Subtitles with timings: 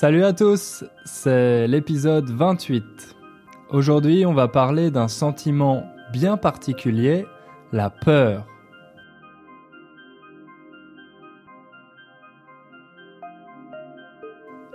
[0.00, 2.84] Salut à tous, c'est l'épisode 28.
[3.70, 5.82] Aujourd'hui, on va parler d'un sentiment
[6.12, 7.26] bien particulier,
[7.72, 8.46] la peur.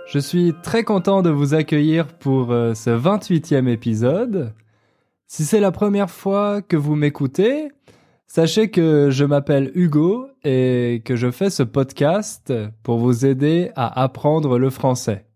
[0.08, 4.52] Je suis très content de vous accueillir pour euh, ce 28e épisode.
[5.26, 7.70] Si c'est la première fois que vous m'écoutez,
[8.34, 12.52] sachez que je m'appelle Hugo et que je fais ce podcast
[12.82, 15.26] pour vous aider à apprendre le français.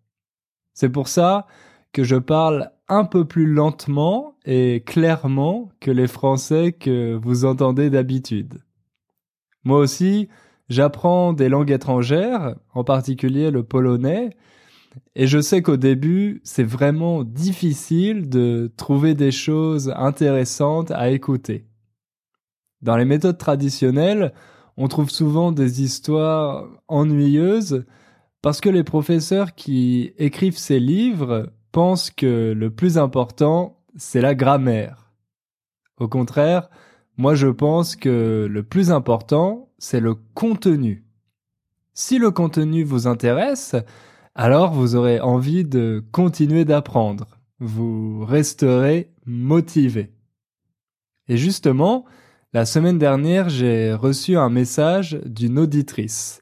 [0.75, 1.47] C'est pour ça
[1.93, 7.89] que je parle un peu plus lentement et clairement que les Français que vous entendez
[7.89, 8.65] d'habitude.
[9.63, 10.29] Moi aussi,
[10.69, 14.31] j'apprends des langues étrangères, en particulier le polonais,
[15.15, 21.69] et je sais qu'au début, c'est vraiment difficile de trouver des choses intéressantes à écouter.
[22.83, 24.33] Dans les méthodes traditionnelles,
[24.77, 27.85] on trouve souvent des histoires ennuyeuses
[28.43, 34.35] parce que les professeurs qui écrivent ces livres pensent que le plus important, c'est la
[34.35, 35.11] grammaire.
[35.99, 36.71] Au contraire,
[37.17, 41.05] moi je pense que le plus important, c'est le contenu.
[41.95, 43.75] Si le contenu vous intéresse,
[44.37, 47.41] alors vous aurez envie de continuer d'apprendre.
[47.59, 50.13] Vous resterez motivé.
[51.27, 52.05] Et justement,
[52.55, 56.41] la semaine dernière, j'ai reçu un message d'une auditrice,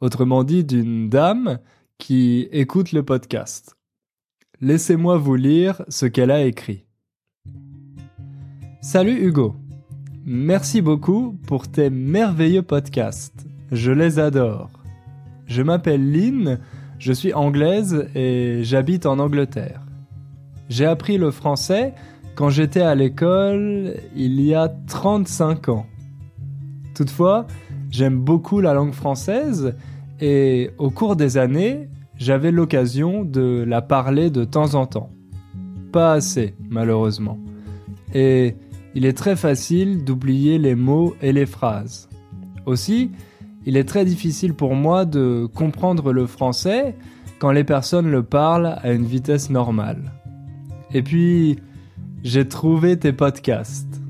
[0.00, 1.60] autrement dit d'une dame
[1.96, 3.76] qui écoute le podcast.
[4.60, 6.86] Laissez-moi vous lire ce qu'elle a écrit.
[8.80, 9.54] Salut Hugo.
[10.26, 13.46] Merci beaucoup pour tes merveilleux podcasts.
[13.70, 14.70] Je les adore.
[15.46, 16.58] Je m'appelle Lynn,
[16.98, 19.82] je suis anglaise et j'habite en Angleterre.
[20.68, 21.94] J'ai appris le français
[22.34, 25.86] quand j'étais à l'école il y a 35 ans.
[26.94, 27.46] Toutefois,
[27.90, 29.74] j'aime beaucoup la langue française
[30.20, 35.10] et au cours des années, j'avais l'occasion de la parler de temps en temps.
[35.92, 37.38] Pas assez, malheureusement.
[38.14, 38.56] Et
[38.94, 42.08] il est très facile d'oublier les mots et les phrases.
[42.66, 43.10] Aussi,
[43.66, 46.94] il est très difficile pour moi de comprendre le français
[47.38, 50.12] quand les personnes le parlent à une vitesse normale.
[50.92, 51.58] Et puis,
[52.24, 54.00] j'ai trouvé tes podcasts.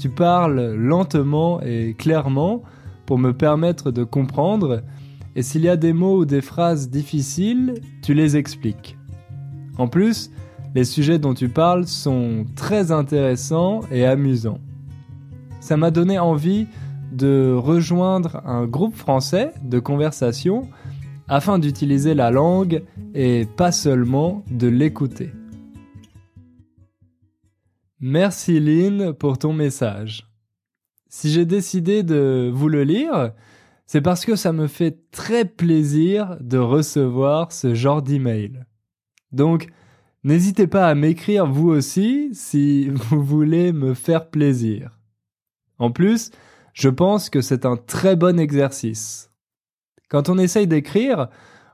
[0.00, 2.62] Tu parles lentement et clairement
[3.04, 4.82] pour me permettre de comprendre,
[5.34, 8.96] et s'il y a des mots ou des phrases difficiles, tu les expliques.
[9.76, 10.30] En plus,
[10.76, 14.60] les sujets dont tu parles sont très intéressants et amusants.
[15.60, 16.68] Ça m'a donné envie
[17.10, 20.68] de rejoindre un groupe français de conversation
[21.26, 22.82] afin d'utiliser la langue
[23.14, 25.32] et pas seulement de l'écouter.
[28.00, 30.30] Merci Lynn pour ton message.
[31.08, 33.32] Si j'ai décidé de vous le lire,
[33.86, 38.64] c'est parce que ça me fait très plaisir de recevoir ce genre d'email.
[39.32, 39.66] Donc,
[40.22, 44.96] n'hésitez pas à m'écrire vous aussi si vous voulez me faire plaisir.
[45.78, 46.30] En plus,
[46.74, 49.32] je pense que c'est un très bon exercice.
[50.08, 51.28] Quand on essaye d'écrire,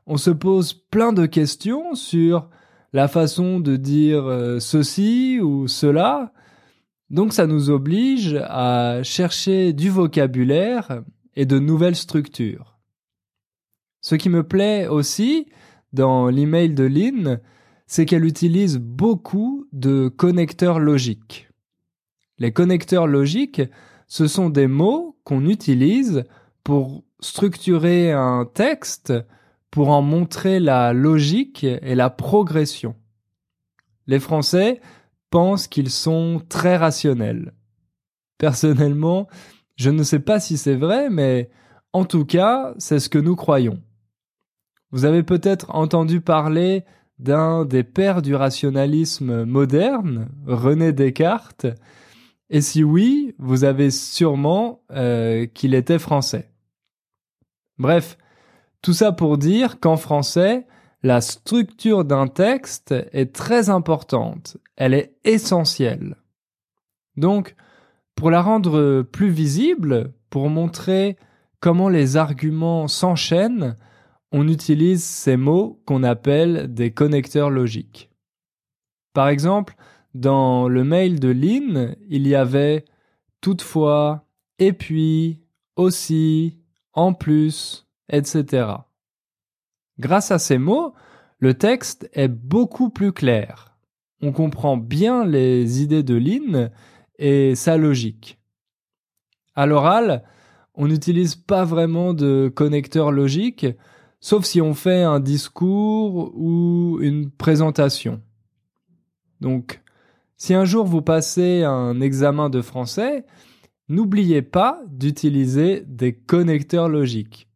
[0.07, 2.49] on se pose plein de questions sur
[2.95, 6.33] la façon de dire euh, ceci ou cela.
[7.11, 11.03] Donc ça nous oblige à chercher du vocabulaire
[11.35, 12.79] et de nouvelles structures.
[14.01, 15.49] Ce qui me plaît aussi
[15.93, 17.41] dans l'email de Lynn,
[17.89, 21.49] c'est qu'elle utilise beaucoup de connecteurs logiques.
[22.39, 23.63] Les connecteurs logiques
[24.07, 26.25] ce sont des mots qu'on utilise
[26.63, 29.13] pour structurer un texte,
[29.75, 32.95] pour en montrer la logique et la progression.
[34.07, 34.81] Les Français
[35.31, 37.55] pensent qu'ils sont très rationnels.
[38.39, 39.27] Personnellement,
[39.75, 41.51] je ne sais pas si c'est vrai, mais
[41.93, 43.83] en tout cas, c'est ce que nous croyons.
[44.93, 46.85] Vous avez peut-être entendu parler
[47.19, 51.67] d'un des pères du rationalisme moderne, René Descartes,
[52.49, 56.49] et si oui, vous avez sûrement euh, qu'il était français.
[57.77, 58.17] Bref,
[58.85, 60.67] tout ça pour dire qu'en français,
[61.03, 66.17] la structure d'un texte est très importante, elle est essentielle.
[67.17, 67.57] Donc,
[68.15, 71.17] pour la rendre plus visible, pour montrer
[71.61, 73.79] comment les arguments s'enchaînent,
[74.33, 78.11] on utilise ces mots qu'on appelle des connecteurs logiques.
[79.15, 79.77] Par exemple,
[80.13, 82.85] dans le mail de Lynn, il y avait
[83.41, 84.27] toutefois,
[84.59, 85.41] et puis,
[85.75, 86.59] aussi,
[86.93, 87.84] en plus,
[88.17, 88.67] etc.
[89.99, 90.95] Grâce à ces mots,
[91.39, 93.77] le texte est beaucoup plus clair.
[94.23, 96.71] On comprend bien les idées de Lynn
[97.19, 98.39] et sa logique.
[99.55, 100.25] À l'oral,
[100.75, 103.67] on n'utilise pas vraiment de connecteur logique,
[104.21, 108.21] sauf si on fait un discours ou une présentation.
[109.41, 109.83] Donc,
[110.37, 113.25] si un jour vous passez un examen de français,
[113.89, 117.49] n'oubliez pas d'utiliser des connecteurs logiques.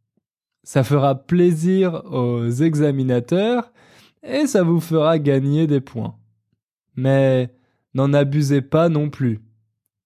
[0.69, 3.73] Ça fera plaisir aux examinateurs
[4.23, 6.15] et ça vous fera gagner des points.
[6.95, 7.55] Mais
[7.95, 9.41] n'en abusez pas non plus.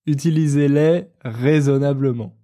[0.06, 2.36] Utilisez-les raisonnablement.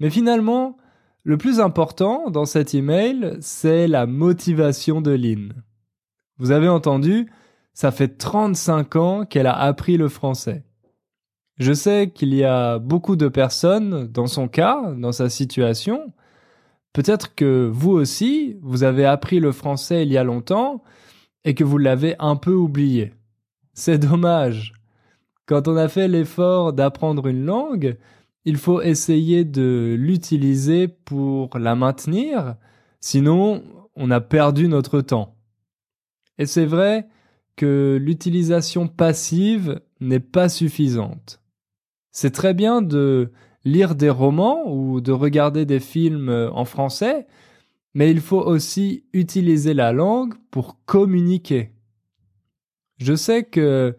[0.00, 0.78] Mais finalement,
[1.24, 5.52] le plus important dans cet email, c'est la motivation de Lynn.
[6.38, 7.30] Vous avez entendu,
[7.74, 10.64] ça fait 35 ans qu'elle a appris le français.
[11.58, 16.14] Je sais qu'il y a beaucoup de personnes dans son cas, dans sa situation.
[16.92, 20.82] Peut-être que vous aussi, vous avez appris le français il y a longtemps
[21.44, 23.12] et que vous l'avez un peu oublié.
[23.72, 24.74] C'est dommage.
[25.46, 27.96] Quand on a fait l'effort d'apprendre une langue,
[28.44, 32.56] il faut essayer de l'utiliser pour la maintenir,
[33.00, 33.62] sinon
[33.96, 35.36] on a perdu notre temps.
[36.38, 37.08] Et c'est vrai
[37.56, 41.40] que l'utilisation passive n'est pas suffisante.
[42.10, 43.32] C'est très bien de
[43.64, 47.26] lire des romans ou de regarder des films en français,
[47.94, 51.72] mais il faut aussi utiliser la langue pour communiquer.
[52.98, 53.96] Je sais que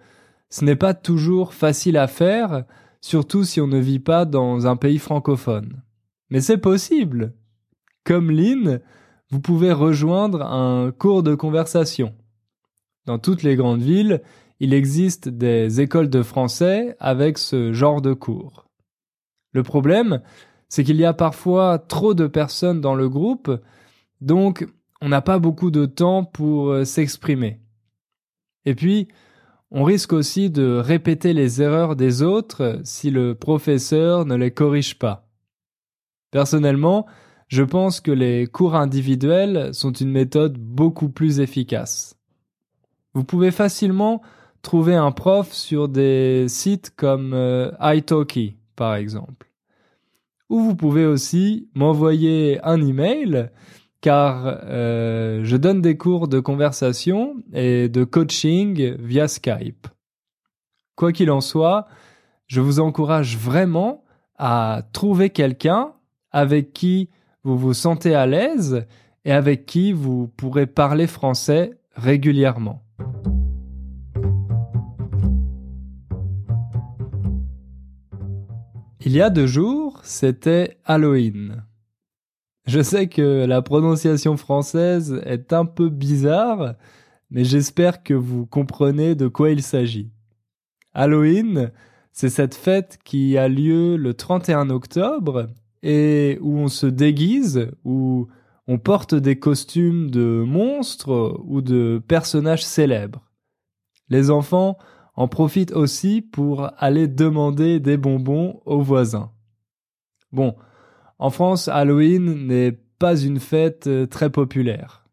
[0.50, 2.66] ce n'est pas toujours facile à faire,
[3.02, 5.82] surtout si on ne vit pas dans un pays francophone.
[6.30, 7.34] Mais c'est possible.
[8.04, 8.82] Comme Lynn,
[9.30, 12.14] vous pouvez rejoindre un cours de conversation.
[13.06, 14.22] Dans toutes les grandes villes,
[14.60, 18.70] il existe des écoles de français avec ce genre de cours.
[19.54, 20.22] Le problème,
[20.68, 23.52] c'est qu'il y a parfois trop de personnes dans le groupe,
[24.22, 24.68] donc
[25.02, 27.60] on n'a pas beaucoup de temps pour euh, s'exprimer.
[28.66, 29.08] Et puis,
[29.70, 34.98] on risque aussi de répéter les erreurs des autres si le professeur ne les corrige
[34.98, 35.28] pas.
[36.32, 37.06] Personnellement,
[37.48, 42.18] je pense que les cours individuels sont une méthode beaucoup plus efficace.
[43.14, 44.22] Vous pouvez facilement
[44.64, 49.50] trouver un prof sur des sites comme euh, italki, par exemple.
[50.50, 53.50] Ou vous pouvez aussi m'envoyer un email
[54.02, 59.88] car euh, je donne des cours de conversation et de coaching via Skype.
[60.96, 61.88] Quoi qu'il en soit,
[62.48, 64.04] je vous encourage vraiment
[64.38, 65.94] à trouver quelqu'un
[66.32, 67.10] avec qui
[67.44, 68.86] vous vous sentez à l'aise
[69.26, 72.84] et avec qui vous pourrez parler français régulièrement.
[79.06, 81.66] Il y a deux jours, c'était Halloween.
[82.68, 86.76] Je sais que la prononciation française est un peu bizarre,
[87.30, 90.10] mais j'espère que vous comprenez de quoi il s'agit.
[90.94, 91.74] Halloween,
[92.14, 95.50] c'est cette fête qui a lieu le 31 octobre
[95.82, 98.30] et où on se déguise, où
[98.68, 103.30] on porte des costumes de monstres ou de personnages célèbres.
[104.08, 104.78] Les enfants
[105.16, 109.32] en profitent aussi pour aller demander des bonbons aux voisins.
[110.32, 110.56] Bon,
[111.20, 115.06] en France, Halloween n'est pas une fête euh, très populaire.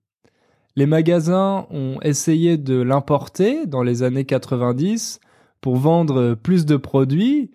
[0.76, 5.20] Les magasins ont essayé de l'importer dans les années 90
[5.60, 7.50] pour vendre plus de produits,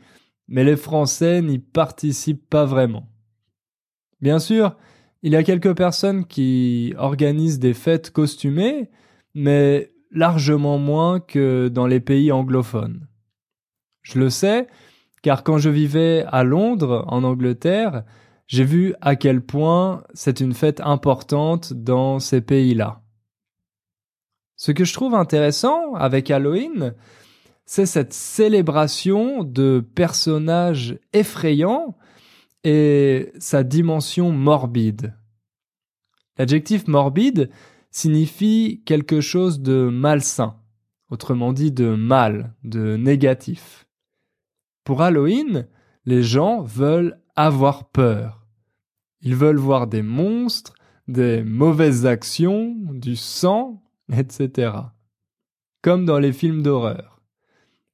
[0.47, 3.07] mais les Français n'y participent pas vraiment.
[4.21, 4.75] Bien sûr,
[5.23, 8.91] il y a quelques personnes qui organisent des fêtes costumées,
[9.33, 13.07] mais largement moins que dans les pays anglophones.
[14.01, 14.67] Je le sais,
[15.21, 18.03] car quand je vivais à Londres, en Angleterre,
[18.47, 23.01] j'ai vu à quel point c'est une fête importante dans ces pays-là.
[24.55, 26.93] Ce que je trouve intéressant avec Halloween,
[27.65, 31.97] c'est cette célébration de personnages effrayants
[32.63, 35.15] et sa dimension morbide.
[36.37, 37.49] L'adjectif morbide
[37.95, 40.57] signifie quelque chose de malsain,
[41.09, 43.87] autrement dit de mal, de négatif.
[44.83, 45.69] Pour Halloween,
[46.03, 48.45] les gens veulent avoir peur.
[49.21, 50.73] Ils veulent voir des monstres,
[51.07, 54.73] des mauvaises actions, du sang, etc.
[55.81, 57.21] Comme dans les films d'horreur.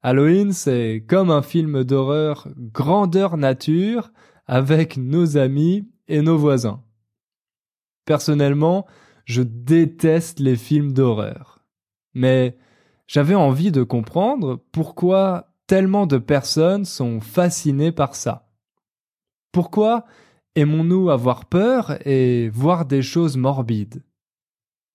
[0.01, 4.11] Halloween, c'est comme un film d'horreur grandeur nature
[4.47, 6.83] avec nos amis et nos voisins.
[8.05, 8.87] Personnellement,
[9.25, 11.63] je déteste les films d'horreur.
[12.13, 12.57] Mais
[13.07, 18.49] j'avais envie de comprendre pourquoi tellement de personnes sont fascinées par ça.
[19.51, 20.05] Pourquoi
[20.55, 24.03] aimons-nous avoir peur et voir des choses morbides?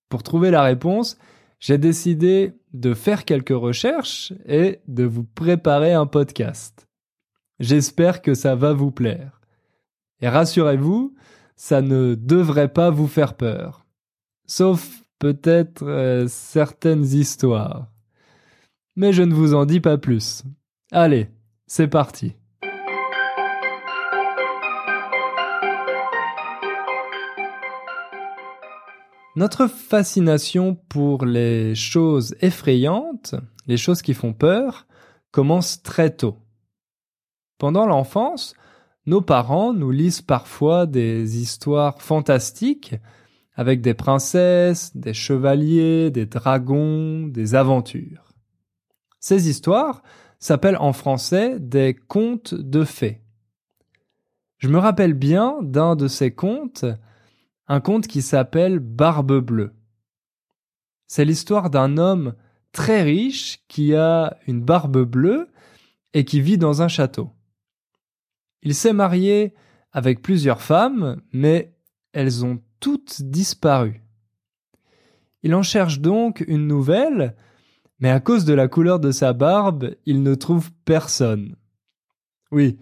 [0.09, 1.19] Pour trouver la réponse,
[1.61, 6.87] j'ai décidé de faire quelques recherches et de vous préparer un podcast.
[7.59, 9.41] J'espère que ça va vous plaire.
[10.21, 11.15] Et rassurez-vous,
[11.57, 13.86] ça ne devrait pas vous faire peur.
[14.47, 17.89] Sauf peut-être euh, certaines histoires.
[18.95, 20.45] Mais je ne vous en dis pas plus.
[20.93, 21.29] Allez,
[21.67, 22.35] c'est parti.
[29.35, 33.35] Notre fascination pour les choses effrayantes,
[33.67, 34.87] les choses qui font peur,
[35.31, 36.39] commence très tôt.
[37.59, 38.55] Pendant l'enfance,
[39.05, 42.95] nos parents nous lisent parfois des histoires fantastiques
[43.57, 48.33] avec des princesses, des chevaliers, des dragons, des aventures.
[49.19, 50.03] Ces histoires
[50.39, 53.23] s'appellent en français des contes de fées.
[54.59, 56.85] Je me rappelle bien d'un de ces contes
[57.69, 59.75] un conte qui s'appelle Barbe Bleue.
[61.07, 62.35] C'est l'histoire d'un homme
[62.73, 65.49] très riche qui a une barbe bleue
[66.15, 67.33] et qui vit dans un château.
[68.63, 69.55] Il s'est marié
[69.93, 71.75] avec plusieurs femmes, mais
[72.13, 74.01] elles ont toutes disparu.
[75.43, 77.35] Il en cherche donc une nouvelle,
[77.99, 81.57] mais à cause de la couleur de sa barbe, il ne trouve personne.
[82.53, 82.79] Oui,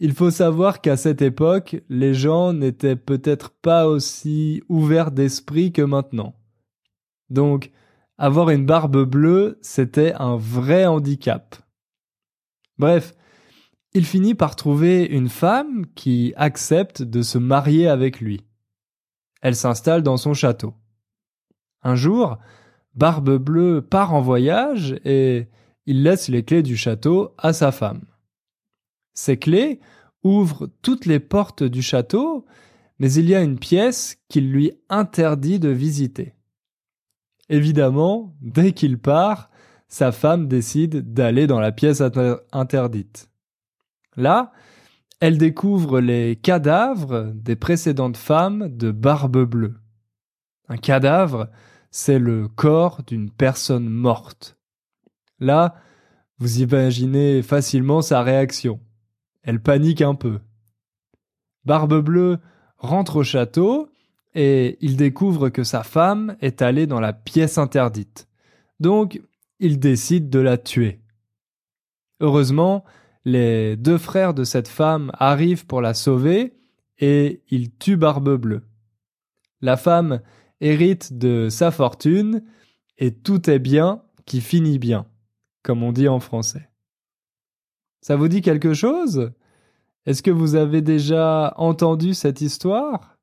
[0.00, 5.82] il faut savoir qu'à cette époque, les gens n'étaient peut-être pas aussi ouverts d'esprit que
[5.82, 6.34] maintenant.
[7.30, 7.70] Donc,
[8.16, 11.54] avoir une barbe bleue, c'était un vrai handicap.
[12.76, 13.14] Bref,
[13.94, 18.40] il finit par trouver une femme qui accepte de se marier avec lui.
[19.40, 20.74] Elle s'installe dans son château.
[21.82, 22.38] Un jour,
[22.94, 25.48] Barbe Bleue part en voyage et
[25.86, 28.04] il laisse les clés du château à sa femme.
[29.14, 29.80] Ces clés
[30.22, 32.44] ouvrent toutes les portes du château,
[32.98, 36.34] mais il y a une pièce qu'il lui interdit de visiter.
[37.48, 39.50] Évidemment, dès qu'il part,
[39.88, 42.02] sa femme décide d'aller dans la pièce
[42.52, 43.30] interdite.
[44.16, 44.52] Là,
[45.20, 49.74] elle découvre les cadavres des précédentes femmes de Barbe Bleue.
[50.68, 51.48] Un cadavre,
[51.90, 54.56] c'est le corps d'une personne morte.
[55.40, 55.74] Là,
[56.38, 58.80] vous imaginez facilement sa réaction.
[59.42, 60.40] Elle panique un peu.
[61.64, 62.38] Barbe Bleue
[62.76, 63.88] rentre au château
[64.34, 68.28] et il découvre que sa femme est allée dans la pièce interdite.
[68.78, 69.20] Donc,
[69.58, 71.00] il décide de la tuer.
[72.20, 72.84] Heureusement,
[73.32, 76.54] les deux frères de cette femme arrivent pour la sauver
[76.98, 78.64] et ils tuent Barbe Bleue.
[79.60, 80.20] La femme
[80.60, 82.42] hérite de sa fortune
[82.96, 85.06] et tout est bien qui finit bien,
[85.62, 86.68] comme on dit en français.
[88.00, 89.32] Ça vous dit quelque chose?
[90.06, 93.18] Est-ce que vous avez déjà entendu cette histoire?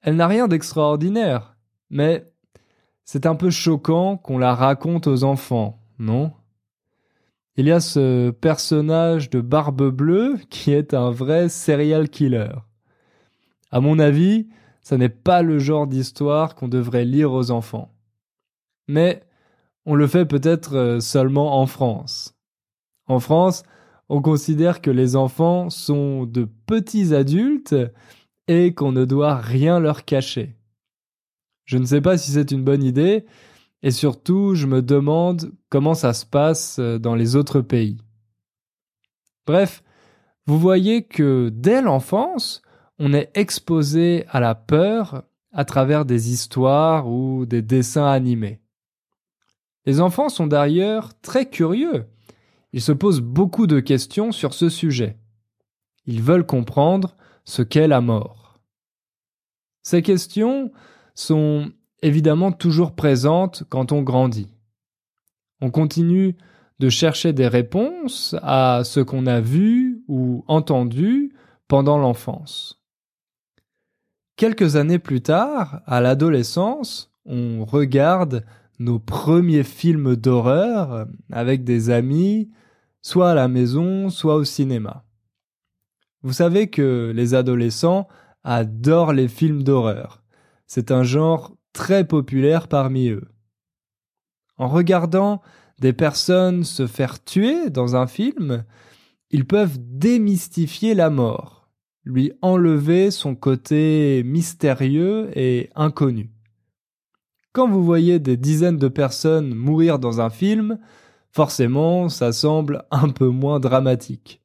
[0.00, 1.56] Elle n'a rien d'extraordinaire,
[1.90, 2.30] mais
[3.04, 6.32] c'est un peu choquant qu'on la raconte aux enfants, non?
[7.56, 12.52] Il y a ce personnage de Barbe Bleue qui est un vrai serial killer.
[13.70, 14.48] À mon avis,
[14.80, 17.94] ça n'est pas le genre d'histoire qu'on devrait lire aux enfants.
[18.88, 19.22] Mais
[19.84, 22.34] on le fait peut-être euh, seulement en France.
[23.06, 23.64] En France,
[24.08, 27.74] on considère que les enfants sont de petits adultes
[28.48, 30.56] et qu'on ne doit rien leur cacher.
[31.64, 33.24] Je ne sais pas si c'est une bonne idée,
[33.82, 37.98] et surtout je me demande comment ça se passe euh, dans les autres pays.
[39.46, 39.82] Bref,
[40.46, 42.62] vous voyez que dès l'enfance,
[42.98, 48.60] on est exposé à la peur à travers des histoires ou des dessins animés.
[49.84, 52.06] Les enfants sont d'ailleurs très curieux
[52.72, 55.18] ils se posent beaucoup de questions sur ce sujet.
[56.06, 58.60] Ils veulent comprendre ce qu'est la mort.
[59.82, 60.72] Ces questions
[61.14, 61.70] sont
[62.02, 64.52] évidemment toujours présentes quand on grandit.
[65.60, 66.36] On continue
[66.80, 71.32] de chercher des réponses à ce qu'on a vu ou entendu
[71.68, 72.82] pendant l'enfance.
[74.36, 78.44] Quelques années plus tard, à l'adolescence, on regarde
[78.80, 82.50] nos premiers films d'horreur avec des amis,
[83.00, 85.04] soit à la maison, soit au cinéma.
[86.22, 88.08] Vous savez que les adolescents
[88.42, 90.24] adorent les films d'horreur.
[90.66, 93.28] C'est un genre très populaire parmi eux.
[94.56, 95.42] En regardant
[95.80, 98.64] des personnes se faire tuer dans un film,
[99.30, 101.68] ils peuvent démystifier la mort,
[102.04, 106.30] lui enlever son côté mystérieux et inconnu.
[107.52, 110.78] Quand vous voyez des dizaines de personnes mourir dans un film,
[111.32, 114.42] forcément, ça semble un peu moins dramatique.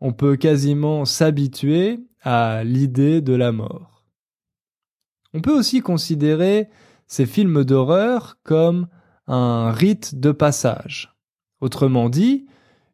[0.00, 3.95] On peut quasiment s'habituer à l'idée de la mort.
[5.36, 6.70] On peut aussi considérer
[7.06, 8.88] ces films d'horreur comme
[9.26, 11.14] un rite de passage.
[11.60, 12.46] Autrement dit,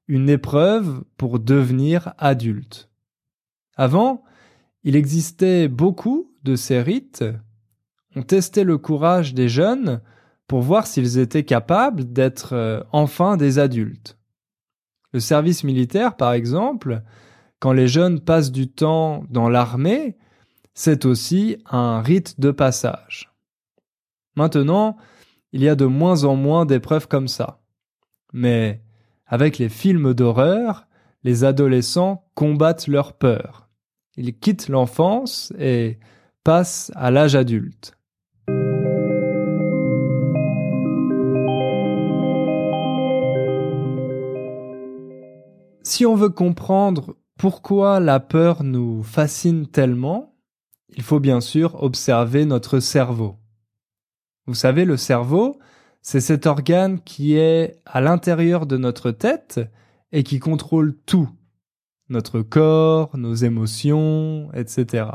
[0.09, 2.91] une épreuve pour devenir adulte.
[3.77, 4.25] Avant,
[4.83, 7.25] Il existait beaucoup de ces rites.
[8.17, 10.01] On testait le courage des jeunes
[10.49, 14.19] pour voir s'ils étaient capables d'être euh, enfin des adultes.
[15.13, 17.03] Le service militaire, par exemple,
[17.61, 20.17] quand les jeunes passent du temps dans l'armée,
[20.75, 23.33] c'est aussi un rite de passage.
[24.37, 24.97] Maintenant,
[25.53, 27.61] il y a de moins en moins d'épreuves comme ça.
[28.33, 28.83] Mais
[29.27, 30.87] avec les films d'horreur,
[31.25, 33.69] les adolescents combattent leur peur.
[34.17, 35.99] Ils quittent l'enfance et
[36.45, 37.97] passent à l'âge adulte.
[45.85, 50.32] Si on veut comprendre pourquoi la peur nous fascine tellement,
[50.97, 53.39] il faut bien sûr observer notre cerveau.
[54.47, 55.59] Vous savez, le cerveau,
[56.01, 59.61] c'est cet organe qui est à l'intérieur de notre tête
[60.11, 61.29] et qui contrôle tout.
[62.09, 65.07] Notre corps, nos émotions, etc.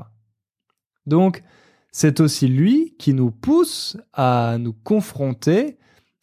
[1.06, 1.44] Donc,
[1.92, 5.78] c'est aussi lui qui nous pousse à nous confronter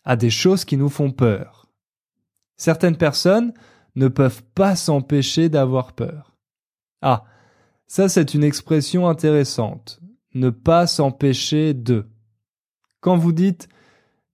[0.05, 1.67] à des choses qui nous font peur.
[2.57, 3.53] Certaines personnes
[3.97, 6.37] ne peuvent pas s'empêcher d'avoir peur.
[7.03, 7.25] Ah,
[7.87, 10.01] ça c'est une expression intéressante.
[10.35, 12.07] Ne pas s'empêcher de.
[13.01, 13.69] Quand vous dites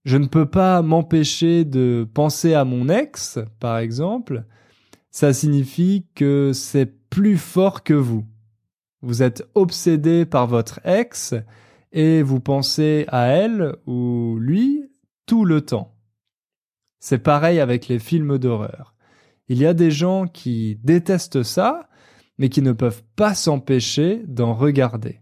[0.03, 4.45] je ne peux pas m'empêcher de penser à mon ex, par exemple,
[5.11, 8.25] ça signifie que c'est plus fort que vous.
[9.01, 11.35] Vous êtes obsédé par votre ex
[11.91, 14.89] et vous pensez à elle ou lui
[15.25, 15.95] tout le temps.
[16.99, 18.95] C'est pareil avec les films d'horreur.
[19.49, 21.89] Il y a des gens qui détestent ça,
[22.41, 25.21] mais qui ne peuvent pas s'empêcher d'en regarder.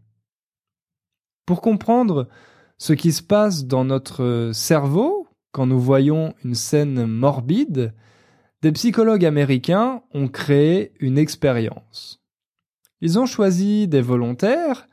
[1.45, 2.29] Pour comprendre
[2.77, 7.93] ce qui se passe dans notre cerveau quand nous voyons une scène morbide,
[8.61, 12.23] des psychologues américains ont créé une expérience.
[13.01, 14.87] Ils ont choisi des volontaires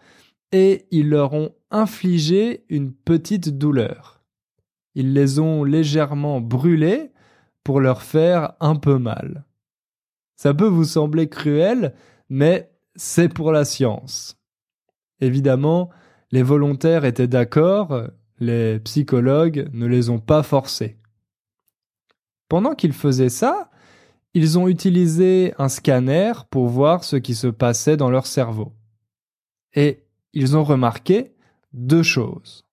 [0.51, 4.25] et ils leur ont infligé une petite douleur.
[4.97, 7.13] Ils les ont légèrement brûlés
[7.63, 9.45] pour leur faire un peu mal.
[10.35, 11.95] Ça peut vous sembler cruel,
[12.29, 14.39] mais c'est pour la science.
[15.21, 15.91] Évidemment,
[16.31, 18.09] les volontaires étaient d'accord,
[18.39, 20.99] les psychologues ne les ont pas forcés.
[22.49, 23.71] Pendant qu'ils faisaient ça,
[24.35, 28.73] ils ont utilisé un scanner pour voir ce qui se passait dans leur cerveau.
[29.75, 31.33] Et ils ont remarqué
[31.73, 32.67] deux choses.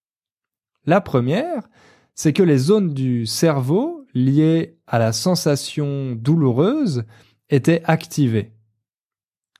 [0.86, 1.70] La première,
[2.16, 7.06] c'est que les zones du cerveau liées à la sensation douloureuse
[7.50, 8.52] étaient activées.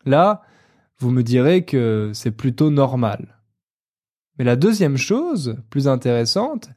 [0.06, 0.42] Là,
[0.98, 3.40] vous me direz que c'est plutôt normal.
[4.38, 6.70] Mais la deuxième chose, plus intéressante,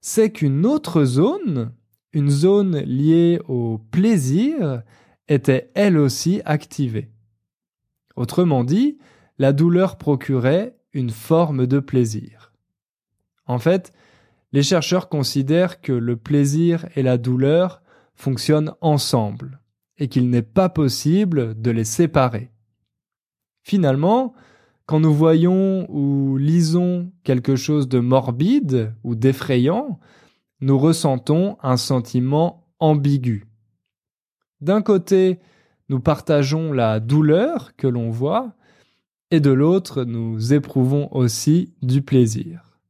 [0.00, 1.72] c'est qu'une autre zone,
[2.12, 4.82] une zone liée au plaisir,
[5.28, 7.10] était elle aussi activée.
[8.16, 8.98] Autrement dit,
[9.38, 12.52] la douleur procurait une forme de plaisir.
[13.46, 13.92] En fait,
[14.52, 17.82] les chercheurs considèrent que le plaisir et la douleur
[18.14, 19.60] fonctionnent ensemble
[19.98, 22.50] et qu'il n'est pas possible de les séparer.
[23.68, 24.32] Finalement,
[24.86, 30.00] quand nous voyons ou lisons quelque chose de morbide ou d'effrayant,
[30.62, 33.46] nous ressentons un sentiment ambigu.
[34.62, 35.38] D'un côté,
[35.90, 38.54] nous partageons la douleur que l'on voit,
[39.30, 42.80] et de l'autre, nous éprouvons aussi du plaisir.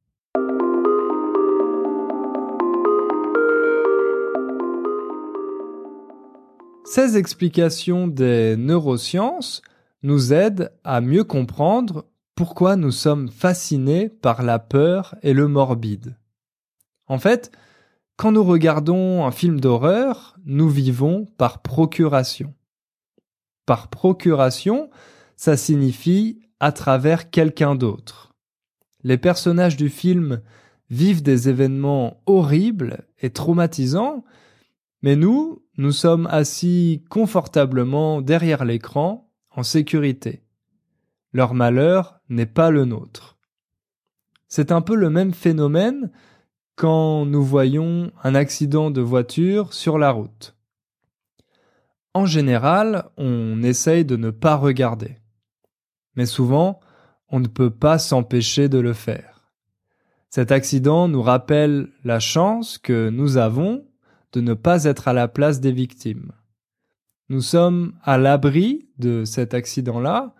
[6.85, 9.61] Ces explications des neurosciences
[10.03, 16.17] nous aident à mieux comprendre pourquoi nous sommes fascinés par la peur et le morbide.
[17.07, 17.51] En fait,
[18.17, 22.55] quand nous regardons un film d'horreur, nous vivons par procuration.
[23.67, 24.91] Par procuration,
[25.37, 28.35] ça signifie à travers quelqu'un d'autre.
[29.05, 30.43] Les personnages du film
[30.91, 34.25] vivent des événements horribles et traumatisants,
[35.03, 39.28] mais nous, nous sommes assis confortablement derrière l'écran,
[39.59, 40.45] en sécurité.
[41.33, 43.39] Leur malheur n'est pas le nôtre.
[44.47, 46.13] C'est un peu le même phénomène
[46.77, 50.57] quand nous voyons un accident de voiture sur la route.
[52.15, 55.17] En général, on essaye de ne pas regarder.
[56.15, 56.79] Mais souvent,
[57.29, 59.51] on ne peut pas s'empêcher de le faire.
[60.31, 63.85] Cet accident nous rappelle la chance que nous avons
[64.33, 66.31] de ne pas être à la place des victimes.
[67.31, 70.35] Nous sommes à l'abri de cet accident-là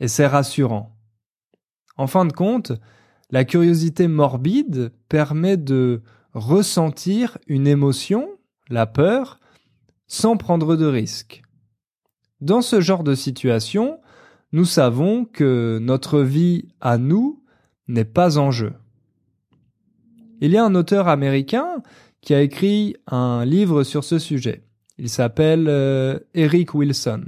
[0.00, 0.94] et c'est rassurant.
[1.96, 2.72] En fin de compte,
[3.30, 6.02] la curiosité morbide permet de
[6.34, 8.28] ressentir une émotion,
[8.68, 9.40] la peur,
[10.08, 11.42] sans prendre de risques.
[12.42, 13.98] Dans ce genre de situation,
[14.52, 17.42] nous savons que notre vie à nous
[17.88, 18.74] n'est pas en jeu.
[20.42, 21.82] Il y a un auteur américain
[22.20, 24.65] qui a écrit un livre sur ce sujet.
[24.98, 27.26] Il s'appelle euh, Eric Wilson.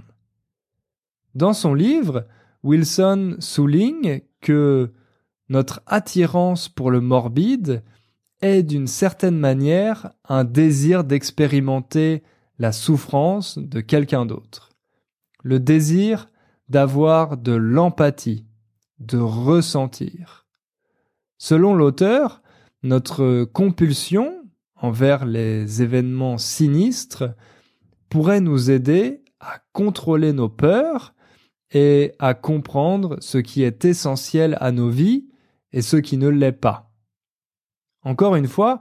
[1.34, 2.26] Dans son livre,
[2.62, 4.92] Wilson souligne que
[5.48, 7.82] notre attirance pour le morbide
[8.40, 12.22] est d'une certaine manière un désir d'expérimenter
[12.58, 14.70] la souffrance de quelqu'un d'autre.
[15.42, 16.28] Le désir
[16.68, 18.46] d'avoir de l'empathie,
[18.98, 20.46] de ressentir.
[21.38, 22.42] Selon l'auteur,
[22.82, 24.34] notre compulsion
[24.76, 27.24] envers les événements sinistres
[28.08, 31.14] pourrait nous aider à contrôler nos peurs
[31.70, 35.28] et à comprendre ce qui est essentiel à nos vies
[35.72, 36.90] et ce qui ne l'est pas.
[38.02, 38.80] Encore une fois,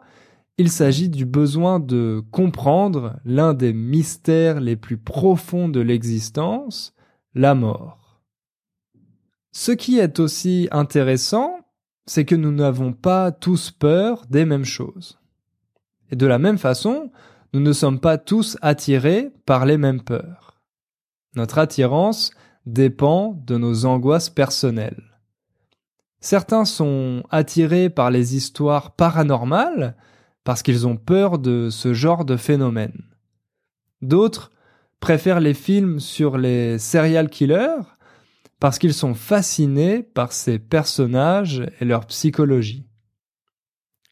[0.58, 6.96] il s'agit du besoin de comprendre l'un des mystères les plus profonds de l'existence,
[7.36, 8.22] la mort.
[9.52, 11.60] Ce qui est aussi intéressant,
[12.06, 15.20] c'est que nous n'avons pas tous peur des mêmes choses.
[16.10, 17.12] Et de la même façon,
[17.58, 20.62] nous ne sommes pas tous attirés par les mêmes peurs.
[21.36, 22.30] Notre attirance
[22.68, 25.20] dépend de nos angoisses personnelles.
[26.20, 29.98] Certains sont attirés par les histoires paranormales
[30.44, 33.02] parce qu'ils ont peur de ce genre de phénomène.
[34.04, 34.52] D'autres
[35.00, 37.82] préfèrent les films sur les serial killers
[38.60, 42.88] parce qu'ils sont fascinés par ces personnages et leur psychologie.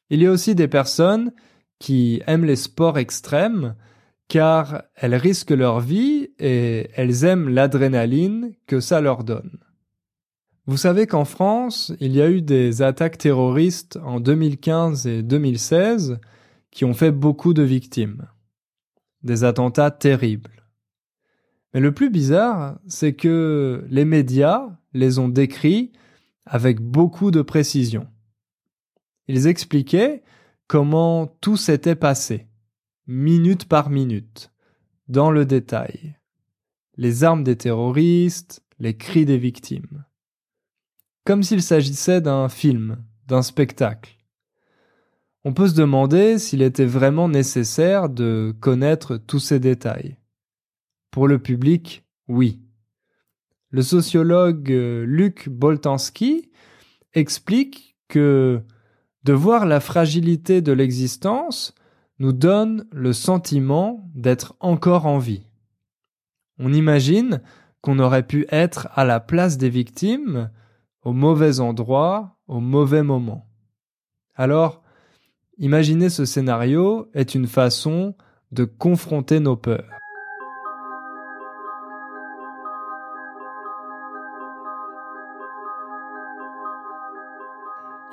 [0.10, 1.32] Il y a aussi des personnes
[1.80, 3.76] qui aiment les sports extrêmes
[4.28, 9.60] car elles risquent leur vie et elles aiment l'adrénaline que ça leur donne.
[10.68, 16.20] Vous savez qu'en France, il y a eu des attaques terroristes en 2015 et 2016
[16.72, 18.28] qui ont fait beaucoup de victimes.
[19.22, 20.64] Des attentats terribles.
[21.74, 25.92] Mais le plus bizarre, c'est que les médias les ont décrits
[26.46, 28.08] avec beaucoup de précision.
[29.28, 30.24] Ils expliquaient
[30.68, 32.48] comment tout s'était passé,
[33.08, 34.52] minute par minute,
[35.08, 36.18] dans le détail.
[36.98, 40.06] Les armes des terroristes, les cris des victimes.
[41.26, 44.18] Comme s'il s'agissait d'un film, d'un spectacle.
[45.44, 50.18] On peut se demander s'il était vraiment nécessaire de connaître tous ces détails.
[51.12, 52.62] Pour le public, oui.
[53.70, 56.50] Le sociologue euh, Luc Boltanski
[57.14, 58.62] explique que
[59.26, 61.74] de voir la fragilité de l'existence
[62.20, 65.48] nous donne le sentiment d'être encore en vie.
[66.60, 67.42] On imagine
[67.82, 70.52] qu'on aurait pu être à la place des victimes,
[71.02, 73.48] au mauvais endroit, au mauvais moment.
[74.36, 74.84] Alors,
[75.58, 78.16] imaginer ce scénario est une façon
[78.52, 79.90] de confronter nos peurs.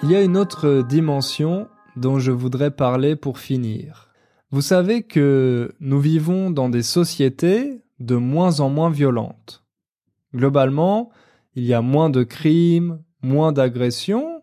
[0.04, 4.12] Il y a une autre dimension dont je voudrais parler pour finir.
[4.50, 9.62] Vous savez que nous vivons dans des sociétés de moins en moins violentes.
[10.34, 11.10] Globalement,
[11.54, 14.42] il y a moins de crimes, moins d'agressions.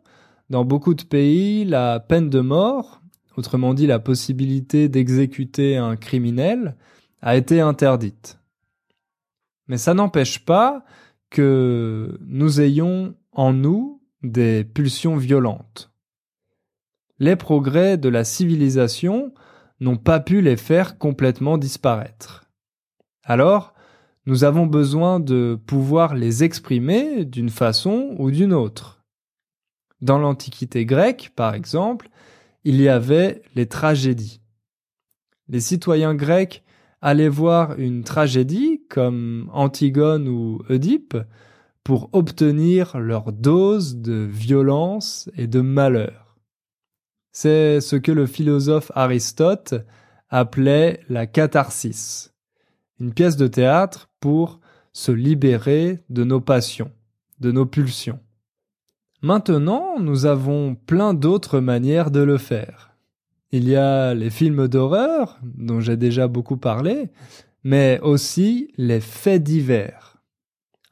[0.50, 3.02] Dans beaucoup de pays, la peine de mort,
[3.36, 6.78] autrement dit la possibilité d'exécuter un criminel,
[7.22, 8.40] a été interdite.
[9.68, 10.86] Mais ça n'empêche pas
[11.30, 15.92] que nous ayons en nous des pulsions violentes.
[17.20, 19.34] Les progrès de la civilisation
[19.80, 22.46] n'ont pas pu les faire complètement disparaître.
[23.24, 23.74] Alors,
[24.26, 29.04] nous avons besoin de pouvoir les exprimer d'une façon ou d'une autre.
[30.02, 32.10] Dans l'Antiquité grecque, par exemple,
[32.64, 34.42] il y avait les tragédies.
[35.48, 36.64] Les citoyens grecs
[37.02, 41.18] allaient voir une tragédie comme Antigone ou Oedipe
[41.90, 46.38] pour obtenir leur dose de violence et de malheur.
[47.32, 49.74] C'est ce que le philosophe Aristote
[50.30, 52.32] appelait la catharsis,
[53.00, 54.60] une pièce de théâtre pour
[54.94, 56.92] se libérer de nos passions,
[57.40, 58.20] de nos pulsions.
[59.24, 62.94] Maintenant, nous avons plein d'autres manières de le faire.
[63.52, 67.10] Il y a les films d'horreur, dont j'ai déjà beaucoup parlé,
[67.64, 70.09] mais aussi les faits divers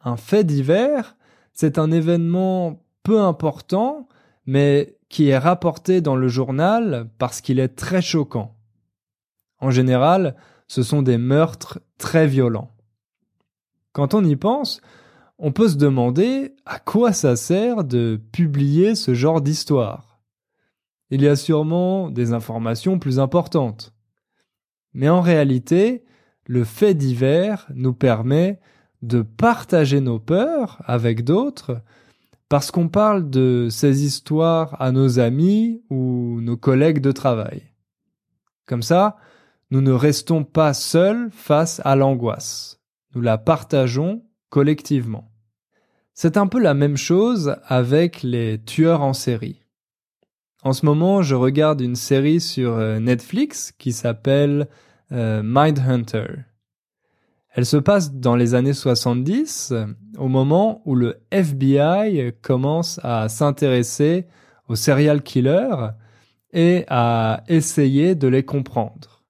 [0.02, 1.16] un fait divers,
[1.54, 4.08] c'est un événement peu important,
[4.46, 8.56] mais qui est rapporté dans le journal parce qu'il est très choquant.
[9.60, 10.36] En général,
[10.68, 12.72] ce sont des meurtres très violents.
[13.94, 14.82] Quand on y pense,
[15.40, 20.20] on peut se demander à quoi ça sert de publier ce genre d'histoire.
[21.10, 23.94] Il y a sûrement des informations plus importantes.
[24.94, 26.04] Mais en réalité,
[26.46, 28.60] le fait divers nous permet
[29.02, 31.82] de partager nos peurs avec d'autres
[32.50, 37.64] parce qu'on parle de ces histoires à nos amis ou nos collègues de travail.
[38.66, 39.18] Comme ça,
[39.70, 42.80] nous ne restons pas seuls face à l'angoisse.
[43.16, 45.32] Nous la partageons collectivement.
[46.14, 49.62] C'est un peu la même chose avec les tueurs en série.
[50.64, 54.68] En ce moment, je regarde une série sur euh, Netflix qui s'appelle
[55.12, 56.46] euh, Mindhunter.
[57.50, 59.74] Elle se passe dans les années 70,
[60.18, 64.28] au moment où le FBI commence à s'intéresser
[64.68, 65.90] aux serial killers
[66.54, 69.24] et à essayer de les comprendre.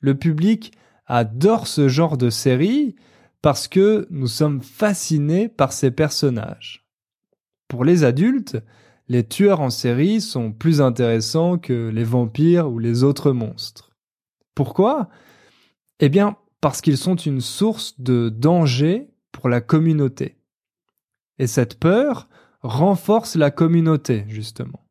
[0.00, 0.72] Le public
[1.06, 2.96] adore ce genre de série
[3.42, 6.86] parce que nous sommes fascinés par ces personnages.
[7.68, 8.58] Pour les adultes,
[9.08, 13.90] les tueurs en série sont plus intéressants que les vampires ou les autres monstres.
[14.54, 15.08] Pourquoi?
[15.98, 20.38] Eh bien, parce qu'ils sont une source de danger pour la communauté.
[21.40, 22.28] Et cette peur
[22.60, 24.86] renforce la communauté, justement.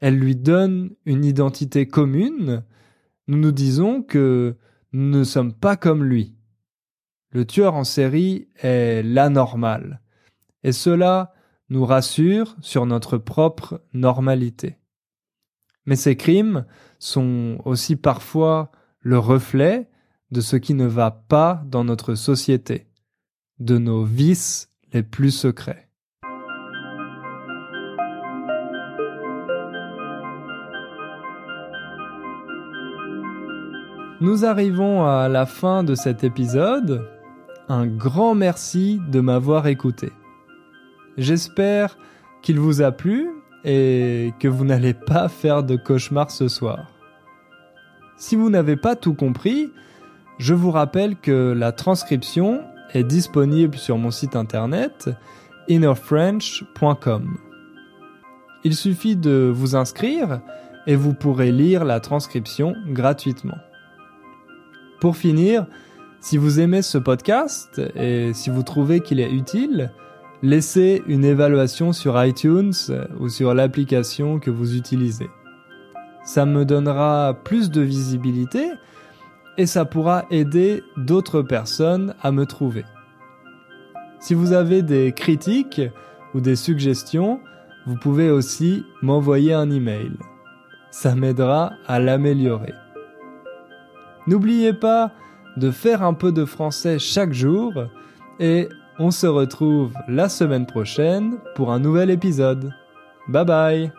[0.00, 2.64] Elle lui donne une identité commune.
[3.26, 4.56] Nous nous disons que
[4.92, 6.34] nous ne sommes pas comme lui.
[7.32, 10.00] Le tueur en série est l'anormal.
[10.64, 11.34] Et cela
[11.68, 14.78] nous rassure sur notre propre normalité.
[15.84, 16.64] Mais ces crimes
[16.98, 19.90] sont aussi parfois le reflet
[20.30, 22.86] de ce qui ne va pas dans notre société,
[23.58, 25.88] de nos vices les plus secrets.
[34.20, 37.08] Nous arrivons à la fin de cet épisode.
[37.68, 40.10] Un grand merci de m'avoir écouté.
[41.16, 41.96] J'espère
[42.42, 43.28] qu'il vous a plu
[43.64, 46.90] et que vous n'allez pas faire de cauchemar ce soir.
[48.16, 49.70] Si vous n'avez pas tout compris,
[50.38, 52.60] je vous rappelle que la transcription
[52.94, 55.10] est disponible sur mon site internet
[55.68, 57.36] innerfrench.com.
[58.64, 60.40] Il suffit de vous inscrire
[60.86, 63.58] et vous pourrez lire la transcription gratuitement.
[65.00, 65.66] Pour finir,
[66.20, 69.92] si vous aimez ce podcast et si vous trouvez qu'il est utile,
[70.42, 72.72] laissez une évaluation sur iTunes
[73.18, 75.30] ou sur l'application que vous utilisez.
[76.24, 78.70] Ça me donnera plus de visibilité
[79.58, 82.84] et ça pourra aider d'autres personnes à me trouver.
[84.20, 85.82] Si vous avez des critiques
[86.34, 87.40] ou des suggestions,
[87.86, 90.12] vous pouvez aussi m'envoyer un email.
[90.90, 92.72] Ça m'aidera à l'améliorer.
[94.26, 95.12] N'oubliez pas
[95.56, 97.72] de faire un peu de français chaque jour
[98.38, 98.68] et
[98.98, 102.72] on se retrouve la semaine prochaine pour un nouvel épisode.
[103.28, 103.97] Bye bye